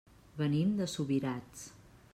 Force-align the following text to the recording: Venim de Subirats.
Venim 0.39 0.71
de 0.81 0.87
Subirats. 0.95 1.67